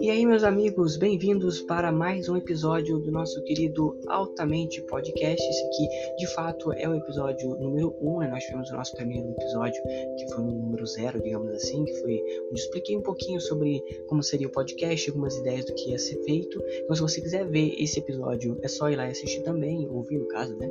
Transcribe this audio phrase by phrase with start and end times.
[0.00, 5.46] E aí, meus amigos, bem-vindos para mais um episódio do nosso querido Altamente Podcast.
[5.46, 8.28] Esse aqui, de fato, é o episódio número 1, um, né?
[8.28, 9.82] Nós tivemos o nosso primeiro episódio,
[10.16, 13.82] que foi o número 0, digamos assim, que foi onde eu expliquei um pouquinho sobre
[14.08, 16.58] como seria o podcast, algumas ideias do que ia ser feito.
[16.82, 20.16] Então, se você quiser ver esse episódio, é só ir lá e assistir também, ouvir
[20.16, 20.66] no caso, né?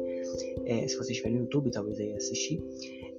[0.66, 2.64] É, se você estiver no YouTube, talvez aí assistir.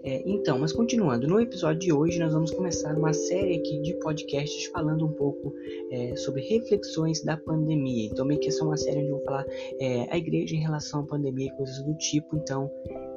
[0.02, 3.94] É, então, mas continuando, no episódio de hoje nós vamos começar uma série aqui de
[3.94, 5.54] podcasts falando um pouco
[5.90, 8.06] é, sobre reflexões da pandemia.
[8.06, 9.44] Então, meio que essa é uma série onde eu vou falar
[9.78, 12.36] é, a igreja em relação à pandemia e coisas do tipo.
[12.36, 12.70] Então,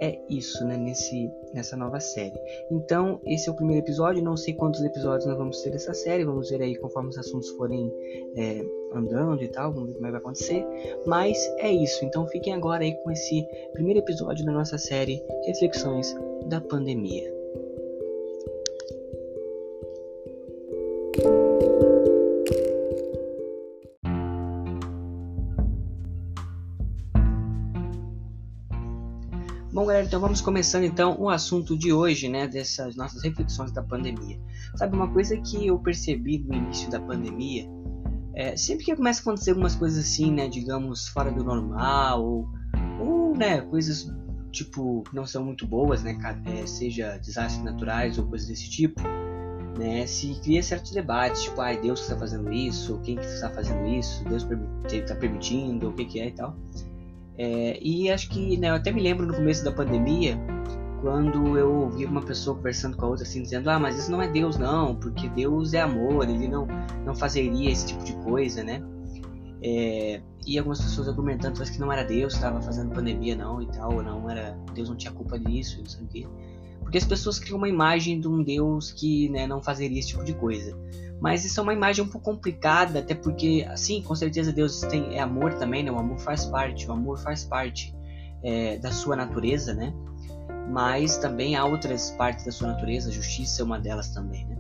[0.03, 2.38] é isso, né, nesse, nessa nova série.
[2.70, 4.21] Então, esse é o primeiro episódio.
[4.21, 6.25] Não sei quantos episódios nós vamos ter dessa série.
[6.25, 7.89] Vamos ver aí conforme os assuntos forem
[8.35, 8.61] é,
[8.94, 9.71] andando e tal.
[9.71, 10.66] Vamos ver como é vai acontecer.
[11.05, 12.03] Mas é isso.
[12.03, 16.13] Então, fiquem agora aí com esse primeiro episódio da nossa série Reflexões
[16.47, 17.33] da pandemia.
[30.14, 34.39] Então vamos começando então o assunto de hoje, né, dessas nossas reflexões da pandemia.
[34.75, 37.67] Sabe uma coisa que eu percebi no início da pandemia,
[38.36, 42.47] é, sempre que começa a acontecer algumas coisas assim, né, digamos fora do normal ou,
[43.00, 44.08] ou né, coisas
[44.52, 46.16] tipo, não são muito boas, né?
[46.45, 49.02] É, seja desastres naturais ou coisas desse tipo,
[49.80, 50.06] né?
[50.06, 54.23] Se cria certos debates, tipo, ai, Deus está fazendo isso, quem que está fazendo isso,
[54.25, 54.47] Deus
[54.94, 56.56] está permitindo, o que que é e tal.
[57.38, 60.38] É, e acho que, né, eu até me lembro no começo da pandemia,
[61.02, 64.22] quando eu ouvi uma pessoa conversando com a outra assim, dizendo, ah, mas isso não
[64.22, 66.67] é Deus não, porque Deus é amor, ele não,
[67.06, 68.81] não fazeria esse tipo de coisa, né?
[69.62, 73.68] É, e algumas pessoas argumentando que não era Deus que estava fazendo pandemia não e
[73.68, 76.30] tal, não era Deus não tinha culpa disso, não sei o.
[76.94, 80.23] Porque as pessoas criam uma imagem de um Deus que né, não fazeria esse tipo
[80.23, 80.77] de coisa.
[81.19, 85.16] Mas isso é uma imagem um pouco complicada, até porque, assim, com certeza Deus tem,
[85.16, 85.91] é amor também, né?
[85.91, 87.95] O amor faz parte, o amor faz parte
[88.44, 89.91] é, da sua natureza, né?
[90.69, 94.56] Mas também há outras partes da sua natureza, a justiça é uma delas também, né?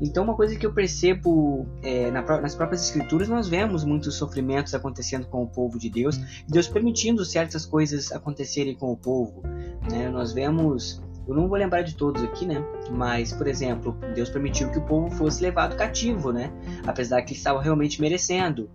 [0.00, 4.72] Então, uma coisa que eu percebo é, na, nas próprias escrituras, nós vemos muitos sofrimentos
[4.72, 9.42] acontecendo com o povo de Deus, Deus permitindo certas coisas acontecerem com o povo.
[9.90, 10.08] Né?
[10.08, 12.64] Nós vemos, eu não vou lembrar de todos aqui, né?
[12.90, 16.50] Mas, por exemplo, Deus permitiu que o povo fosse levado cativo, né?
[16.86, 18.70] Apesar que eles estavam realmente merecendo.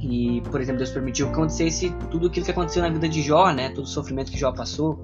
[0.00, 3.52] E, por exemplo, Deus permitiu que acontecesse tudo aquilo que aconteceu na vida de Jó,
[3.52, 3.70] né?
[3.70, 4.98] Todo o sofrimento que Jó passou,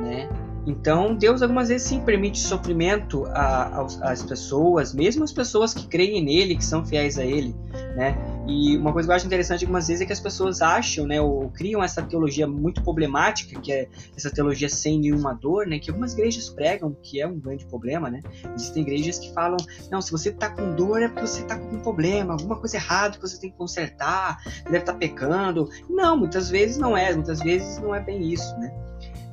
[0.00, 0.28] né?
[0.66, 6.56] Então, Deus algumas vezes sim permite sofrimento às pessoas, mesmo as pessoas que creem nele,
[6.56, 7.54] que são fiéis a ele,
[7.96, 8.18] né?
[8.48, 11.20] E uma coisa que eu acho interessante algumas vezes é que as pessoas acham, né,
[11.20, 15.90] ou criam essa teologia muito problemática, que é essa teologia sem nenhuma dor, né, que
[15.90, 18.22] algumas igrejas pregam, que é um grande problema, né?
[18.56, 19.58] Existem igrejas que falam,
[19.90, 22.76] não, se você tá com dor é porque você tá com um problema, alguma coisa
[22.76, 25.68] errada que você tem que consertar, você deve estar tá pecando.
[25.90, 28.72] Não, muitas vezes não é, muitas vezes não é bem isso, né?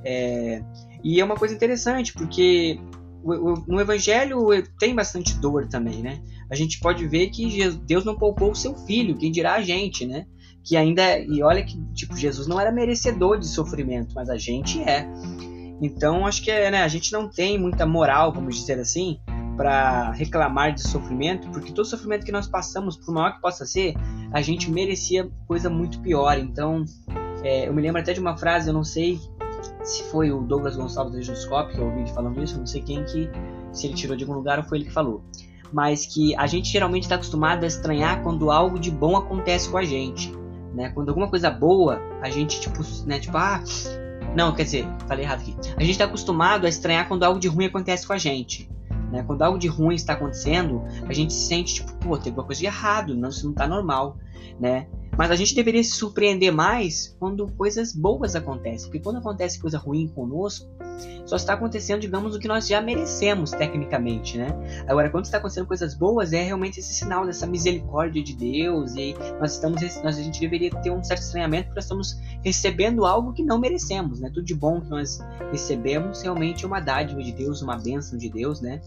[0.03, 0.61] É,
[1.01, 2.79] e é uma coisa interessante, porque
[3.67, 4.47] no Evangelho
[4.77, 6.21] tem bastante dor também, né?
[6.49, 10.05] A gente pode ver que Deus não poupou o seu filho, quem dirá a gente,
[10.05, 10.25] né?
[10.63, 11.19] Que ainda.
[11.19, 15.07] E olha que, tipo, Jesus não era merecedor de sofrimento, mas a gente é.
[15.81, 19.19] Então, acho que é, né, a gente não tem muita moral, vamos dizer assim,
[19.57, 23.93] para reclamar de sofrimento, porque todo sofrimento que nós passamos, por maior que possa ser,
[24.31, 26.37] a gente merecia coisa muito pior.
[26.37, 26.85] Então,
[27.43, 29.19] é, eu me lembro até de uma frase, eu não sei
[29.83, 32.81] se foi o Douglas Gonçalves do Juscop que eu ouvi falando isso, eu não sei
[32.81, 33.29] quem que,
[33.71, 35.23] se ele tirou de algum lugar ou foi ele que falou.
[35.71, 39.77] Mas que a gente geralmente está acostumado a estranhar quando algo de bom acontece com
[39.77, 40.33] a gente.
[40.73, 40.89] Né?
[40.89, 43.61] Quando alguma coisa boa, a gente, tipo, né, tipo, ah.
[44.35, 45.55] Não, quer dizer, falei errado aqui.
[45.77, 48.69] A gente está acostumado a estranhar quando algo de ruim acontece com a gente.
[49.11, 49.23] Né?
[49.23, 52.59] Quando algo de ruim está acontecendo, a gente se sente, tipo, pô, tem alguma coisa
[52.59, 54.17] de errado, não, isso não está normal.
[54.59, 54.87] Né?
[55.17, 58.87] Mas a gente deveria se surpreender mais quando coisas boas acontecem.
[58.87, 60.67] Porque quando acontece coisa ruim conosco,
[61.25, 64.47] só está acontecendo, digamos, o que nós já merecemos tecnicamente, né?
[64.87, 69.15] Agora, quando está acontecendo coisas boas, é realmente esse sinal dessa misericórdia de Deus e
[69.39, 73.33] nós estamos, nós, a gente deveria ter um certo estranhamento porque nós estamos recebendo algo
[73.33, 74.29] que não merecemos, né?
[74.29, 75.19] Tudo de bom que nós
[75.51, 78.79] recebemos realmente é uma dádiva de Deus, uma bênção de Deus, né?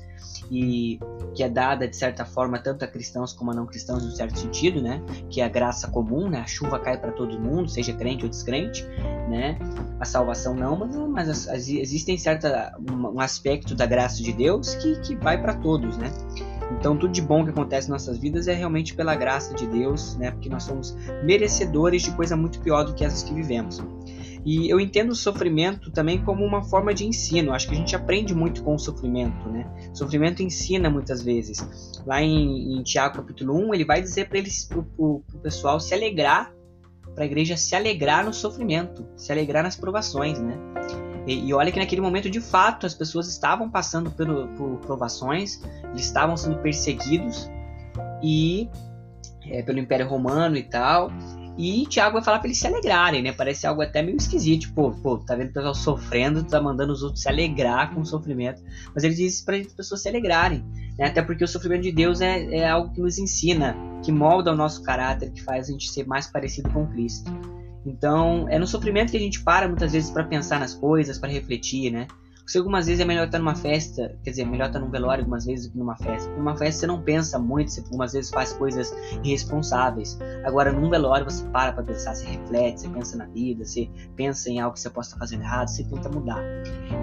[0.50, 0.98] E
[1.34, 4.12] que é dada de certa forma tanto a cristãos como a não cristãos, em um
[4.12, 5.02] certo sentido, né?
[5.28, 6.40] Que é a graça comum, né?
[6.40, 8.82] A chuva cai para todo mundo, seja crente ou descrente,
[9.28, 9.58] né?
[10.00, 14.32] A salvação não, mas, mas as, as, existem certa um, um aspecto da graça de
[14.32, 16.10] Deus que, que vai para todos, né?
[16.78, 20.16] Então, tudo de bom que acontece em nossas vidas é realmente pela graça de Deus,
[20.16, 20.30] né?
[20.30, 23.82] Porque nós somos merecedores de coisa muito pior do que essas que vivemos.
[24.48, 27.52] E eu entendo o sofrimento também como uma forma de ensino.
[27.52, 29.70] Acho que a gente aprende muito com o sofrimento, né?
[29.92, 32.00] O sofrimento ensina muitas vezes.
[32.06, 35.92] Lá em, em Tiago capítulo 1, ele vai dizer para eles, para o pessoal se
[35.92, 36.50] alegrar,
[37.14, 40.56] para a igreja se alegrar no sofrimento, se alegrar nas provações, né?
[41.26, 45.62] E, e, olha que naquele momento, de fato, as pessoas estavam passando por, por provações,
[45.90, 47.50] eles estavam sendo perseguidos
[48.22, 48.70] e
[49.50, 51.10] é, pelo Império Romano e tal.
[51.58, 53.32] E Tiago vai falar para eles se alegrarem, né?
[53.32, 54.60] Parece algo até meio esquisito.
[54.60, 58.06] Tipo, pô, tá vendo o pessoal sofrendo, tá mandando os outros se alegrar com o
[58.06, 58.62] sofrimento.
[58.94, 60.64] Mas ele diz para as pessoas se alegrarem.
[60.96, 61.06] Né?
[61.06, 64.56] Até porque o sofrimento de Deus é, é algo que nos ensina, que molda o
[64.56, 67.28] nosso caráter, que faz a gente ser mais parecido com Cristo.
[67.84, 71.28] Então, é no sofrimento que a gente para muitas vezes para pensar nas coisas, para
[71.28, 72.06] refletir, né?
[72.48, 75.20] Porque algumas vezes é melhor estar numa festa, quer dizer, é melhor estar num velório
[75.20, 76.30] algumas vezes do que numa festa.
[76.30, 78.90] Numa festa você não pensa muito, você algumas vezes faz coisas
[79.22, 80.18] irresponsáveis.
[80.46, 84.48] Agora, num velório você para para pensar, você reflete, você pensa na vida, você pensa
[84.48, 86.42] em algo que você possa estar fazendo errado, você tenta mudar.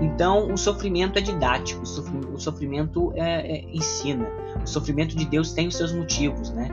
[0.01, 4.27] Então, o sofrimento é didático, o sofrimento é, é, ensina.
[4.63, 6.69] O sofrimento de Deus tem os seus motivos, né?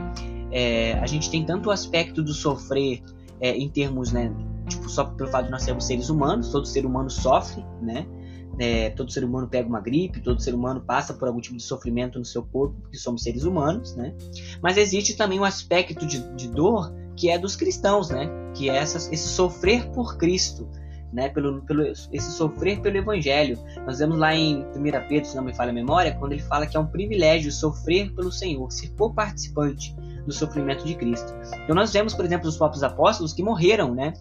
[0.50, 3.02] É, a gente tem tanto o aspecto do sofrer
[3.38, 4.34] é, em termos, né,
[4.66, 8.06] tipo, só pelo fato de nós sermos seres humanos, todo ser humano sofre, né?
[8.58, 11.62] É, todo ser humano pega uma gripe, todo ser humano passa por algum tipo de
[11.62, 14.14] sofrimento no seu corpo, porque somos seres humanos, né?
[14.62, 18.28] Mas existe também um aspecto de, de dor que é dos cristãos, né?
[18.54, 20.68] Que é essa, esse sofrer por Cristo,
[21.12, 21.28] né?
[21.28, 23.58] Pelo, pelo, esse sofrer pelo Evangelho.
[23.86, 26.66] Nós vemos lá em 1 Pedro, se não me falha a memória, quando ele fala
[26.66, 29.94] que é um privilégio sofrer pelo Senhor, ser co-participante
[30.26, 31.34] do sofrimento de Cristo.
[31.64, 34.12] Então nós vemos, por exemplo, os próprios apóstolos que morreram, né?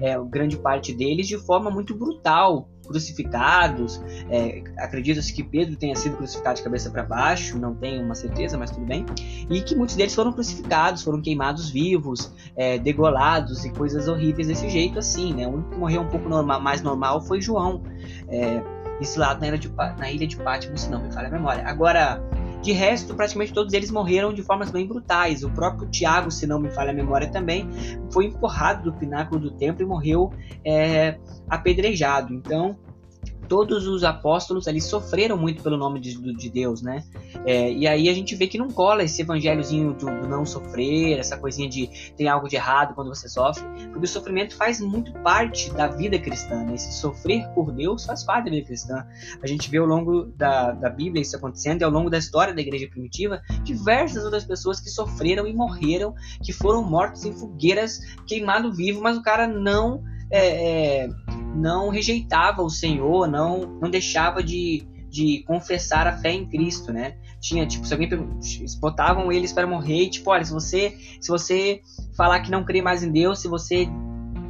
[0.00, 4.02] É, grande parte deles de forma muito brutal, crucificados.
[4.28, 8.58] É, Acredita-se que Pedro tenha sido crucificado de cabeça para baixo, não tenho uma certeza,
[8.58, 9.06] mas tudo bem.
[9.48, 14.68] E que muitos deles foram crucificados, foram queimados vivos, é, degolados e coisas horríveis desse
[14.68, 15.46] jeito assim, né?
[15.46, 17.82] O único que morreu um pouco normal, mais normal foi João.
[18.28, 18.60] É,
[19.00, 21.66] esse lado na ilha de, de Patmos, não me falha a memória.
[21.66, 22.22] Agora,
[22.62, 25.42] de resto, praticamente todos eles morreram de formas bem brutais.
[25.42, 27.68] O próprio Tiago, se não me falha a memória também,
[28.12, 30.30] foi empurrado do pináculo do templo e morreu
[30.64, 31.18] é,
[31.48, 32.34] apedrejado.
[32.34, 32.78] Então,
[33.50, 37.02] todos os apóstolos ali sofreram muito pelo nome de, de Deus, né?
[37.44, 41.18] É, e aí a gente vê que não cola esse evangelhozinho do, do, não sofrer,
[41.18, 45.12] essa coisinha de tem algo de errado quando você sofre, porque o sofrimento faz muito
[45.14, 46.76] parte da vida cristã, né?
[46.76, 49.04] Esse sofrer por Deus faz parte da vida cristã.
[49.42, 52.54] A gente vê ao longo da, da Bíblia isso acontecendo e ao longo da história
[52.54, 57.98] da igreja primitiva, diversas outras pessoas que sofreram e morreram, que foram mortos em fogueiras,
[58.28, 61.08] queimado vivo, mas o cara não é, é,
[61.54, 67.16] não rejeitava o Senhor, não, não deixava de, de confessar a fé em Cristo, né?
[67.40, 68.08] Tinha, tipo, se alguém
[68.80, 71.80] botavam eles para morrer, tipo, olha, se você, se você
[72.16, 73.88] falar que não crê mais em Deus, se você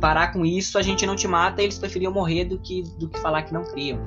[0.00, 3.20] parar com isso, a gente não te mata, eles preferiam morrer do que, do que
[3.20, 4.00] falar que não criam.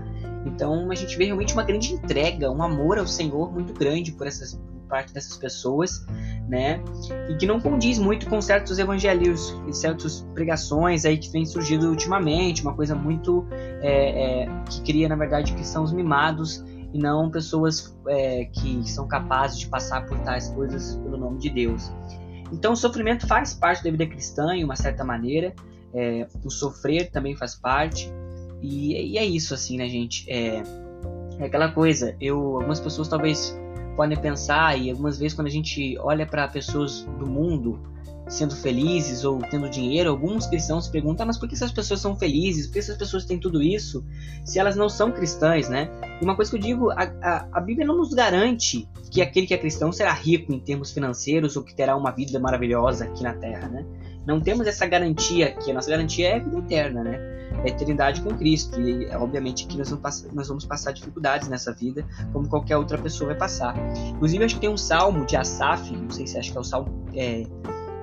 [0.45, 4.27] Então a gente vê realmente uma grande entrega, um amor ao Senhor muito grande por
[4.27, 6.05] essas por parte dessas pessoas
[6.47, 6.83] né?
[7.29, 11.89] E que não condiz muito com certos evangelhos e certas pregações aí que vem surgindo
[11.89, 13.45] ultimamente, uma coisa muito
[13.81, 16.63] é, é, que cria, na verdade, cristãos mimados
[16.93, 21.49] e não pessoas é, que são capazes de passar por tais coisas pelo nome de
[21.49, 21.91] Deus.
[22.51, 25.53] Então, o sofrimento faz parte da vida cristã, em uma certa maneira.
[25.91, 28.11] É, o sofrer também faz parte.
[28.63, 30.25] E, e, é isso, assim, né, gente?
[30.31, 30.63] É,
[31.37, 32.15] é aquela coisa.
[32.19, 33.55] Eu, algumas pessoas talvez
[33.97, 37.79] podem pensar, e algumas vezes quando a gente olha para pessoas do mundo
[38.25, 41.99] sendo felizes ou tendo dinheiro, alguns cristãos se perguntam, ah, mas por que essas pessoas
[41.99, 42.67] são felizes?
[42.67, 44.03] Por que essas pessoas têm tudo isso
[44.45, 45.89] se elas não são cristãs, né?
[46.21, 49.45] E uma coisa que eu digo, a, a, a Bíblia não nos garante que aquele
[49.45, 53.23] que é cristão será rico em termos financeiros ou que terá uma vida maravilhosa aqui
[53.23, 53.85] na Terra, né?
[54.25, 57.33] Não temos essa garantia aqui, a nossa garantia é a vida eterna, né?
[57.61, 58.79] a eternidade com Cristo.
[58.81, 62.97] E obviamente que nós vamos, passar, nós vamos passar dificuldades nessa vida, como qualquer outra
[62.97, 63.75] pessoa vai passar.
[64.09, 66.63] Inclusive, acho que tem um salmo de Asaf, não sei se acho que é o
[66.63, 67.43] salmo, é,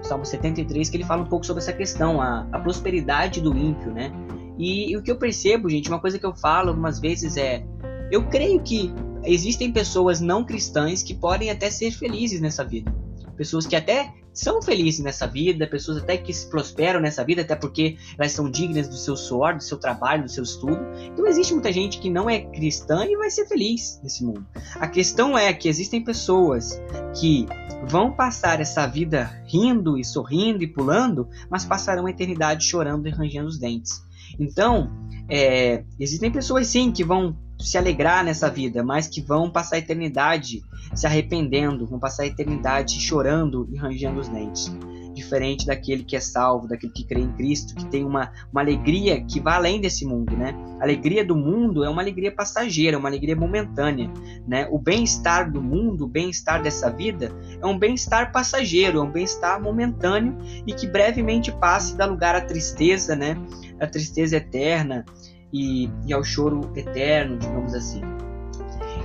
[0.02, 3.92] salmo 73, que ele fala um pouco sobre essa questão, a, a prosperidade do ímpio,
[3.92, 4.12] né?
[4.58, 7.64] E, e o que eu percebo, gente, uma coisa que eu falo algumas vezes é:
[8.10, 8.92] eu creio que
[9.24, 12.92] existem pessoas não cristãs que podem até ser felizes nessa vida.
[13.36, 17.96] Pessoas que até são felizes nessa vida, pessoas até que prosperam nessa vida, até porque
[18.18, 20.80] elas são dignas do seu suor, do seu trabalho, do seu estudo.
[21.12, 24.46] Então existe muita gente que não é cristã e vai ser feliz nesse mundo.
[24.76, 26.80] A questão é que existem pessoas
[27.18, 27.46] que
[27.86, 33.10] vão passar essa vida rindo e sorrindo e pulando, mas passarão a eternidade chorando e
[33.10, 34.02] rangendo os dentes.
[34.38, 34.90] Então,
[35.28, 39.78] é, existem pessoas sim que vão se alegrar nessa vida, mas que vão passar a
[39.78, 40.62] eternidade
[40.94, 44.72] se arrependendo, vão passar a eternidade chorando e rangendo os dentes.
[45.12, 49.20] diferente daquele que é salvo, daquele que crê em Cristo, que tem uma, uma alegria
[49.22, 50.54] que vai além desse mundo, né?
[50.78, 54.10] A alegria do mundo é uma alegria passageira, uma alegria momentânea,
[54.46, 54.68] né?
[54.70, 59.60] O bem-estar do mundo, o bem-estar dessa vida é um bem-estar passageiro, é um bem-estar
[59.60, 63.36] momentâneo e que brevemente passa e dá lugar à tristeza, né?
[63.80, 65.04] A tristeza eterna
[65.52, 68.00] e, e ao choro eterno, digamos assim.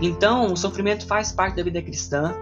[0.02, 2.36] Então, o sofrimento faz parte da vida cristã,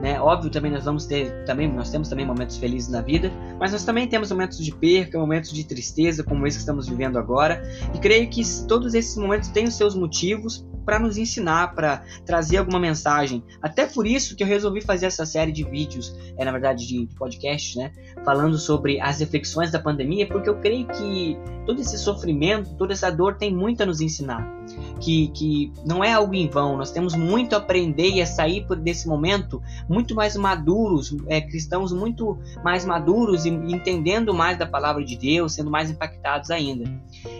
[0.00, 0.20] né?
[0.20, 3.84] Óbvio, também nós vamos ter, também nós temos também momentos felizes na vida, mas nós
[3.84, 7.62] também temos momentos de perca, momentos de tristeza, como esse que estamos vivendo agora.
[7.94, 12.58] E creio que todos esses momentos têm os seus motivos para nos ensinar, para trazer
[12.58, 13.42] alguma mensagem.
[13.62, 17.08] Até por isso que eu resolvi fazer essa série de vídeos, é na verdade de,
[17.16, 17.92] podcasts, né,
[18.24, 23.10] falando sobre as reflexões da pandemia, porque eu creio que todo esse sofrimento, toda essa
[23.10, 24.52] dor tem muito a nos ensinar.
[24.98, 28.64] Que, que não é algo em vão, nós temos muito a aprender e a sair
[28.76, 35.04] desse momento muito mais maduros, é, cristãos muito mais maduros e entendendo mais da palavra
[35.04, 36.90] de Deus, sendo mais impactados ainda.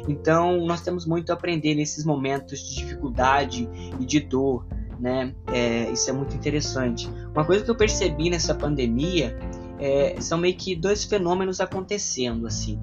[0.07, 4.67] Então, nós temos muito a aprender nesses momentos de dificuldade e de dor,
[4.99, 5.35] né?
[5.53, 7.09] É, isso é muito interessante.
[7.35, 9.37] Uma coisa que eu percebi nessa pandemia
[9.79, 12.79] é, são meio que dois fenômenos acontecendo, assim.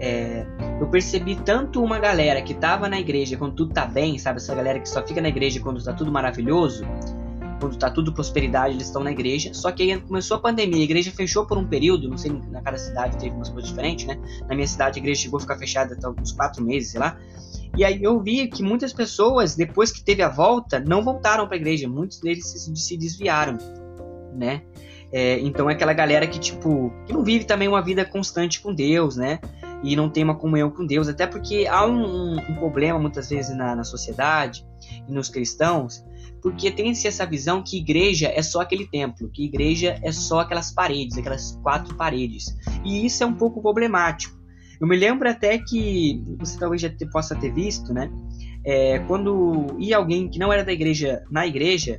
[0.00, 0.46] É,
[0.80, 4.38] eu percebi tanto uma galera que estava na igreja quando tudo tá bem, sabe?
[4.38, 6.84] Essa galera que só fica na igreja quando tá tudo maravilhoso,
[7.60, 9.52] quando tá tudo prosperidade, eles estão na igreja.
[9.52, 12.62] Só que aí começou a pandemia, a igreja fechou por um período, não sei, na
[12.62, 14.16] cada cidade teve umas coisas diferentes, né?
[14.48, 17.18] Na minha cidade a igreja chegou a ficar fechada até uns quatro meses, sei lá.
[17.76, 21.56] E aí eu vi que muitas pessoas, depois que teve a volta, não voltaram para
[21.56, 21.88] a igreja.
[21.88, 23.58] Muitos deles se, desviaram,
[24.34, 24.62] né?
[25.10, 28.74] É, então é aquela galera que, tipo, que não vive também uma vida constante com
[28.74, 29.38] Deus, né?
[29.82, 31.08] E não tem uma comunhão com Deus.
[31.08, 34.66] Até porque há um, um, um problema, muitas vezes, na, na sociedade
[35.08, 36.04] e nos cristãos,
[36.42, 40.72] porque tem-se essa visão que igreja é só aquele templo, que igreja é só aquelas
[40.72, 42.56] paredes, aquelas quatro paredes.
[42.84, 44.37] E isso é um pouco problemático.
[44.80, 48.10] Eu me lembro até que você talvez já possa ter visto, né?
[48.64, 51.98] É, quando ia alguém que não era da igreja na igreja,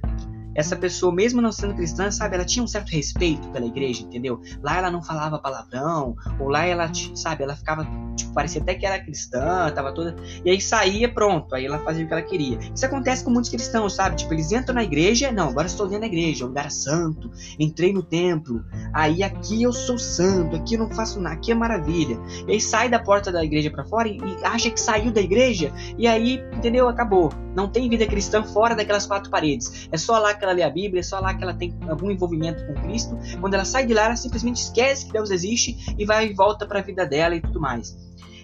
[0.60, 4.42] essa pessoa, mesmo não sendo cristã, sabe, ela tinha um certo respeito pela igreja, entendeu?
[4.62, 8.86] Lá ela não falava palavrão, ou lá ela, sabe, ela ficava, tipo, parecia até que
[8.86, 10.18] era cristã, tava toda.
[10.44, 12.60] E aí saía, pronto, aí ela fazia o que ela queria.
[12.76, 14.18] Isso acontece com muitos cristãos, sabe?
[14.18, 17.32] Tipo, eles entram na igreja, não, agora estou dentro da igreja, é um lugar santo,
[17.58, 18.62] entrei no templo,
[18.94, 22.20] aí aqui eu sou santo, aqui eu não faço nada, aqui é maravilha.
[22.46, 25.22] E aí sai da porta da igreja para fora e, e acha que saiu da
[25.22, 26.90] igreja, e aí, entendeu?
[26.90, 27.32] Acabou.
[27.56, 29.88] Não tem vida cristã fora daquelas quatro paredes.
[29.92, 32.10] É só lá que ela lê a Bíblia, é só lá que ela tem algum
[32.10, 33.18] envolvimento com Cristo.
[33.40, 36.66] Quando ela sai de lá, ela simplesmente esquece que Deus existe e vai e volta
[36.66, 37.96] para a vida dela e tudo mais.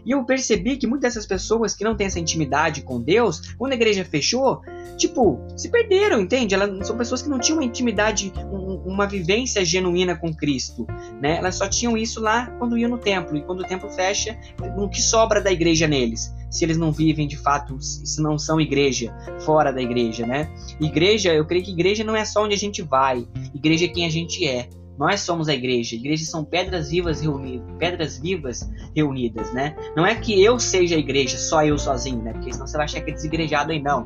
[0.05, 3.71] E eu percebi que muitas dessas pessoas que não têm essa intimidade com Deus, quando
[3.71, 4.61] a igreja fechou,
[4.97, 6.53] tipo, se perderam, entende?
[6.53, 10.85] Elas são pessoas que não tinham uma intimidade, um, uma vivência genuína com Cristo,
[11.19, 11.37] né?
[11.37, 13.35] Elas só tinham isso lá quando iam no templo.
[13.35, 14.37] E quando o templo fecha,
[14.77, 16.31] o que sobra da igreja neles?
[16.55, 20.49] Se eles não vivem de fato, se não são igreja, fora da igreja, né?
[20.79, 24.05] Igreja, eu creio que igreja não é só onde a gente vai, igreja é quem
[24.05, 24.69] a gente é.
[24.97, 25.97] Nós somos a igreja.
[25.97, 29.75] Igrejas são pedras vivas reunidas, pedras vivas reunidas, né?
[29.97, 32.31] Não é que eu seja a igreja, só eu sozinho, né?
[32.31, 34.05] Porque senão você vai achar que é desigrejado aí não.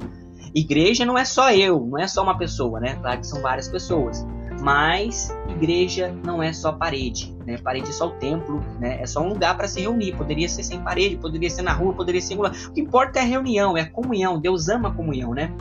[0.56, 2.96] Igreja não é só eu, não é só uma pessoa, né?
[2.96, 4.25] Claro que são várias pessoas.
[4.62, 7.58] Mas igreja não é só parede, né?
[7.58, 9.01] Parede é só o templo, né?
[9.01, 10.16] É só um lugar para se reunir.
[10.16, 12.54] Poderia ser sem parede, poderia ser na rua, poderia ser em lugar.
[12.68, 14.39] O que importa é a reunião, é a comunhão.
[14.39, 15.51] Deus ama a comunhão, né?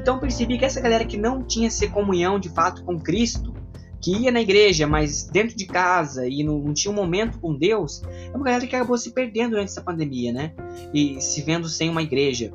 [0.00, 3.52] Então percebi que essa galera que não tinha essa comunhão de fato com Cristo,
[4.00, 7.56] que ia na igreja, mas dentro de casa e não, não, tinha um momento com
[7.56, 10.52] Deus, é uma galera que acabou se perdendo durante essa pandemia, né?
[10.94, 12.52] E se vendo sem uma igreja.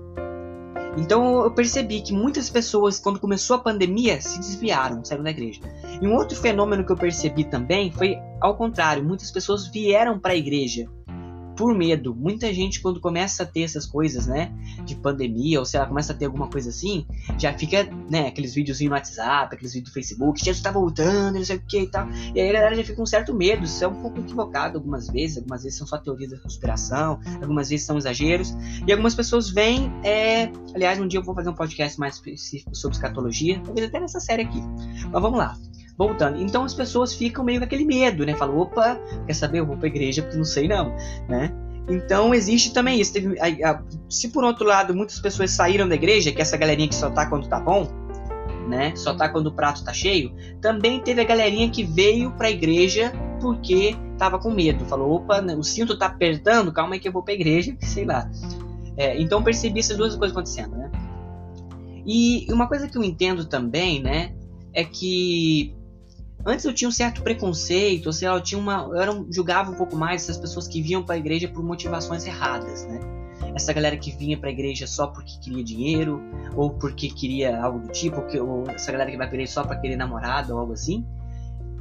[0.97, 5.61] Então eu percebi que muitas pessoas, quando começou a pandemia, se desviaram, saíram da igreja.
[6.01, 10.33] E um outro fenômeno que eu percebi também foi ao contrário, muitas pessoas vieram para
[10.33, 10.89] a igreja
[11.61, 12.15] por medo.
[12.15, 14.51] Muita gente, quando começa a ter essas coisas, né,
[14.83, 17.05] de pandemia, ou se ela começa a ter alguma coisa assim,
[17.37, 21.45] já fica, né, aqueles vídeos no WhatsApp, aqueles vídeos do Facebook, Jesus tá voltando, não
[21.45, 22.09] sei o que e tal.
[22.33, 23.63] E aí a galera já fica com um certo medo.
[23.63, 27.69] Isso é um pouco equivocado algumas vezes, algumas vezes são só teorias da conspiração, algumas
[27.69, 28.55] vezes são exageros.
[28.87, 30.51] E algumas pessoas vêm, é...
[30.73, 34.19] aliás, um dia eu vou fazer um podcast mais específico sobre escatologia, talvez até nessa
[34.19, 34.59] série aqui.
[35.11, 35.55] Mas vamos lá
[35.97, 36.41] voltando.
[36.41, 38.35] Então as pessoas ficam meio com aquele medo, né?
[38.35, 39.59] Falam, opa, quer saber?
[39.59, 40.95] Eu vou pra igreja porque não sei não,
[41.27, 41.53] né?
[41.89, 43.13] Então existe também isso.
[43.13, 46.57] Teve, a, a, se por outro lado muitas pessoas saíram da igreja, que é essa
[46.57, 47.87] galerinha que só tá quando tá bom,
[48.67, 48.93] né?
[48.95, 53.11] Só tá quando o prato tá cheio, também teve a galerinha que veio pra igreja
[53.41, 54.85] porque tava com medo.
[54.85, 58.05] Falou, opa, né, o cinto tá apertando, calma aí que eu vou pra igreja, sei
[58.05, 58.29] lá.
[58.95, 60.91] É, então percebi essas duas coisas acontecendo, né?
[62.05, 64.33] E uma coisa que eu entendo também, né,
[64.73, 65.75] é que
[66.45, 69.75] Antes eu tinha um certo preconceito, ou seja, eu tinha uma, eu era, julgava um
[69.75, 72.99] pouco mais essas pessoas que vinham para a igreja por motivações erradas, né?
[73.53, 76.21] Essa galera que vinha para a igreja só porque queria dinheiro,
[76.55, 79.37] ou porque queria algo do tipo, ou, que, ou essa galera que vai para a
[79.37, 81.05] igreja só para querer namorado ou algo assim.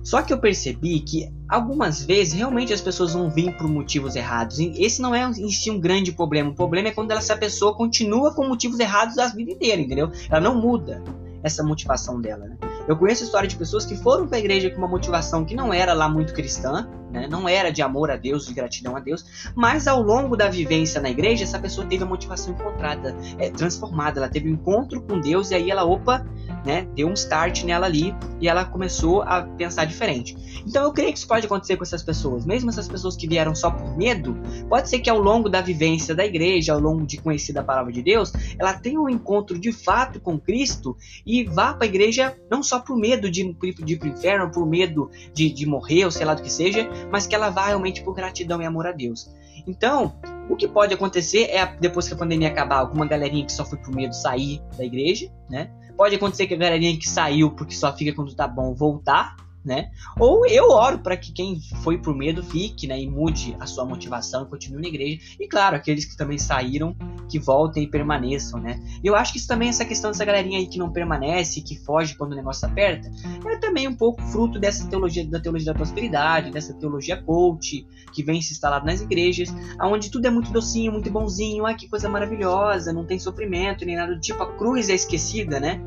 [0.02, 4.58] Só que eu percebi que algumas vezes realmente as pessoas vão vir por motivos errados.
[4.58, 6.50] Esse não é em si um grande problema.
[6.50, 10.10] O problema é quando essa pessoa continua com motivos errados a vida inteira, entendeu?
[10.30, 11.02] Ela não muda
[11.42, 12.69] essa motivação dela, né?
[12.90, 15.72] Eu conheço história de pessoas que foram para a igreja com uma motivação que não
[15.72, 17.26] era lá muito cristã, né?
[17.28, 21.00] não era de amor a Deus, de gratidão a Deus, mas ao longo da vivência
[21.00, 25.20] na igreja, essa pessoa teve a motivação encontrada, é, transformada, ela teve um encontro com
[25.20, 26.24] Deus e aí ela, opa,
[26.64, 30.36] né, deu um start nela ali e ela começou a pensar diferente.
[30.66, 33.54] Então eu creio que isso pode acontecer com essas pessoas, mesmo essas pessoas que vieram
[33.54, 34.36] só por medo,
[34.68, 37.92] pode ser que ao longo da vivência da igreja, ao longo de conhecer a palavra
[37.92, 42.36] de Deus, ela tenha um encontro de fato com Cristo e vá para a igreja
[42.50, 46.10] não só por medo de, ir para o inferno, por medo de, de morrer, ou
[46.10, 48.92] sei lá do que seja, mas que ela vá realmente por gratidão e amor a
[48.92, 49.30] Deus.
[49.66, 50.14] Então,
[50.48, 53.78] o que pode acontecer é, depois que a pandemia acabar, alguma galerinha que só foi
[53.78, 55.70] por medo sair da igreja, né?
[55.96, 59.90] Pode acontecer que a galerinha que saiu porque só fica quando tá bom voltar, né?
[60.18, 63.84] Ou eu oro para que quem foi por medo fique, né, e mude a sua
[63.84, 65.20] motivação e continue na igreja.
[65.38, 66.94] E claro, aqueles que também saíram,
[67.28, 68.80] que voltem e permaneçam, né?
[69.04, 72.16] Eu acho que isso também essa questão dessa galerinha aí que não permanece, que foge
[72.16, 73.10] quando o negócio aperta,
[73.46, 78.22] é também um pouco fruto dessa teologia da teologia da prosperidade, dessa teologia coach que
[78.22, 82.08] vem se instalado nas igrejas, aonde tudo é muito docinho, muito bonzinho, ah, que coisa
[82.08, 85.80] maravilhosa, não tem sofrimento nem nada do tipo, a cruz é esquecida, né?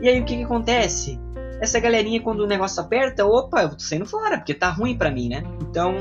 [0.00, 1.18] E aí o que, que acontece?
[1.60, 5.10] Essa galerinha, quando o negócio aperta, opa, eu tô saindo fora, porque tá ruim para
[5.10, 5.42] mim, né?
[5.60, 5.94] Então,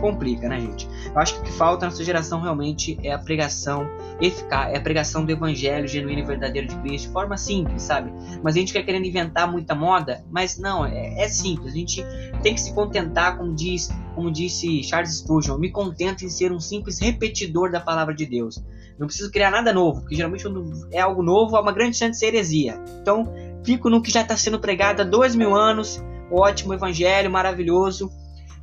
[0.00, 0.88] complica, né, gente?
[1.06, 3.88] Eu acho que o que falta nessa geração realmente é a pregação
[4.20, 8.12] eficaz, é a pregação do evangelho genuíno e verdadeiro de Cristo, de forma simples, sabe?
[8.42, 11.72] Mas a gente quer querendo inventar muita moda, mas não, é, é simples.
[11.72, 12.04] A gente
[12.42, 16.60] tem que se contentar, como diz, como disse Charles Spurgeon, me contento em ser um
[16.60, 18.62] simples repetidor da palavra de Deus.
[18.98, 22.12] Não preciso criar nada novo, porque geralmente quando é algo novo, há uma grande chance
[22.12, 22.82] de ser heresia.
[23.00, 23.32] Então,
[23.64, 28.10] fico no que já está sendo pregado há dois mil anos, ótimo evangelho, maravilhoso.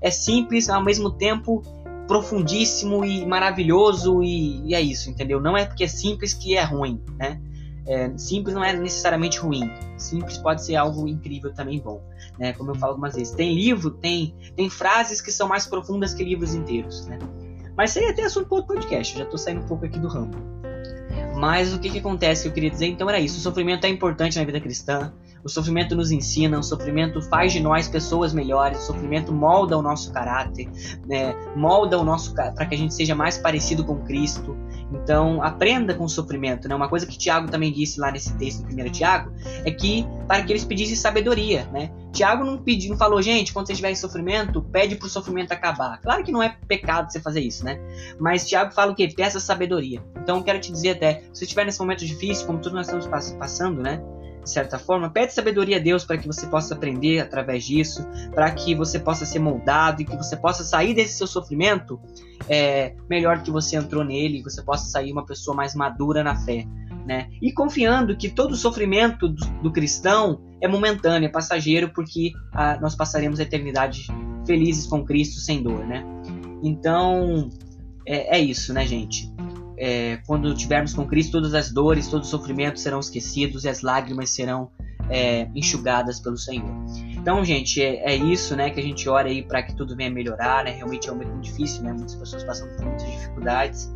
[0.01, 1.63] É simples, ao mesmo tempo
[2.07, 5.39] profundíssimo e maravilhoso, e, e é isso, entendeu?
[5.39, 7.39] Não é porque é simples que é ruim, né?
[7.87, 9.71] É, simples não é necessariamente ruim.
[9.97, 12.01] Simples pode ser algo incrível também bom,
[12.39, 12.53] né?
[12.53, 13.33] Como eu falo algumas vezes.
[13.33, 17.19] Tem livro, tem, tem frases que são mais profundas que livros inteiros, né?
[17.77, 19.13] Mas isso aí é até assunto para outro podcast.
[19.13, 20.54] Eu já estou saindo um pouco aqui do ramo.
[21.35, 23.89] Mas o que, que acontece que eu queria dizer então era isso: o sofrimento é
[23.89, 25.13] importante na vida cristã.
[25.43, 29.81] O sofrimento nos ensina, o sofrimento faz de nós pessoas melhores, o sofrimento molda o
[29.81, 30.67] nosso caráter,
[31.05, 31.35] né?
[31.55, 34.57] molda o nosso para que a gente seja mais parecido com Cristo.
[34.91, 36.67] Então, aprenda com o sofrimento.
[36.67, 36.75] Né?
[36.75, 39.31] Uma coisa que Tiago também disse lá nesse texto do 1 Tiago
[39.63, 41.65] é que para que eles pedissem sabedoria.
[41.73, 41.91] Né?
[42.11, 45.51] Tiago não pediu, não falou, gente, quando você estiver em sofrimento, pede para o sofrimento
[45.51, 45.99] acabar.
[46.01, 47.79] Claro que não é pecado você fazer isso, né?
[48.19, 49.11] Mas Tiago fala o quê?
[49.13, 50.01] Peça sabedoria.
[50.21, 53.33] Então, quero te dizer até, se você estiver nesse momento difícil, como todos nós estamos
[53.35, 54.01] passando, né?
[54.45, 58.51] de certa forma, pede sabedoria a Deus para que você possa aprender através disso, para
[58.51, 61.99] que você possa ser moldado e que você possa sair desse seu sofrimento
[62.49, 66.65] é, melhor que você entrou nele, você possa sair uma pessoa mais madura na fé.
[67.05, 67.29] Né?
[67.39, 72.79] E confiando que todo o sofrimento do, do cristão é momentâneo, é passageiro, porque ah,
[72.81, 74.07] nós passaremos a eternidade
[74.45, 76.03] felizes com Cristo sem dor, né?
[76.63, 77.49] Então
[78.07, 79.31] é, é isso, né, gente?
[79.77, 83.81] é, quando tivermos com Cristo, todas as dores, todos os sofrimentos serão esquecidos e as
[83.81, 84.69] lágrimas serão
[85.09, 86.69] é, enxugadas pelo Senhor.
[87.25, 88.69] Então, gente, é, é, isso, né?
[88.69, 90.69] Que a gente ora aí para que tudo venha melhorar, né?
[90.69, 91.91] Realmente é um momento difícil, né?
[91.91, 93.91] Muitas pessoas passam por muitas dificuldades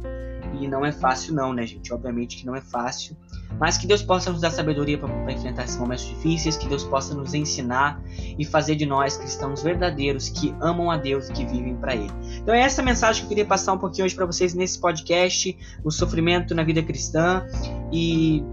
[0.59, 1.93] e não é fácil, não, né, gente?
[1.93, 3.15] Obviamente que não é fácil.
[3.59, 7.13] Mas que Deus possa nos dar sabedoria para enfrentar esses momentos difíceis, que Deus possa
[7.13, 8.01] nos ensinar
[8.35, 12.11] e fazer de nós cristãos verdadeiros que amam a Deus e que vivem para Ele.
[12.41, 15.55] Então é essa mensagem que eu queria passar um pouquinho hoje para vocês nesse podcast,
[15.83, 17.45] o sofrimento na vida cristã
[17.93, 18.43] e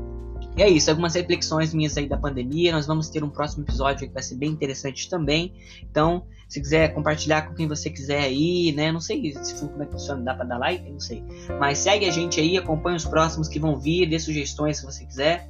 [0.56, 2.72] e é isso, algumas reflexões minhas aí da pandemia.
[2.72, 5.52] Nós vamos ter um próximo episódio que vai ser bem interessante também.
[5.82, 8.90] Então, se quiser compartilhar com quem você quiser aí, né?
[8.90, 11.22] Não sei se como é que funciona, dá para dar like, não sei.
[11.60, 15.04] Mas segue a gente aí, acompanha os próximos que vão vir, dê sugestões se você
[15.04, 15.46] quiser.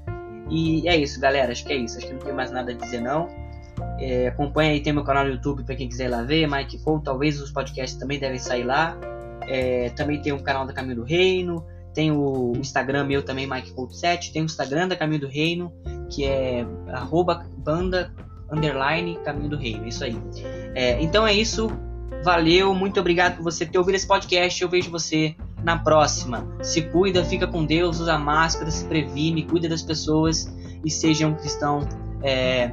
[0.51, 1.53] E é isso, galera.
[1.53, 1.99] Acho que é isso.
[1.99, 3.29] Acho que não tem mais nada a dizer não.
[4.01, 6.79] É, acompanha aí, tem meu canal no YouTube para quem quiser ir lá ver, Mike
[6.79, 7.03] Cole.
[7.05, 8.99] Talvez os podcasts também devem sair lá.
[9.43, 11.65] É, também tem o canal da Caminho do Reino.
[11.97, 14.31] Tem o Instagram meu também, MikeColt7.
[14.31, 15.73] Tem o Instagram da Caminho do Reino,
[16.11, 16.63] que é
[17.57, 18.15] banda
[18.53, 19.89] underline Caminho do Reino.
[19.89, 20.15] Isso aí.
[20.75, 21.71] É, então é isso.
[22.23, 24.63] Valeu, muito obrigado por você ter ouvido esse podcast.
[24.63, 26.47] Eu vejo você na próxima.
[26.61, 30.55] Se cuida, fica com Deus, usa máscara, se previne, cuida das pessoas
[30.85, 31.89] e seja um cristão
[32.23, 32.73] é,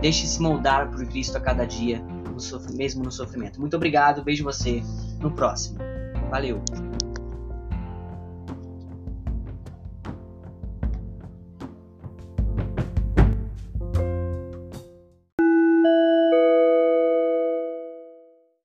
[0.00, 3.60] deixe-se moldar por Cristo a cada dia, no mesmo no sofrimento.
[3.60, 4.82] Muito obrigado, vejo você
[5.20, 5.78] no próximo.
[6.28, 6.60] Valeu!